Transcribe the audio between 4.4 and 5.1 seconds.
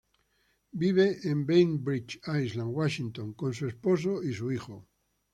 hijo.